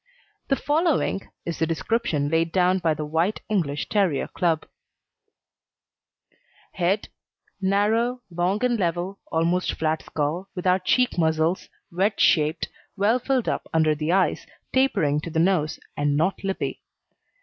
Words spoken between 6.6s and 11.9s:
HEAD Narrow, long and level, almost flat skull, without cheek muscles,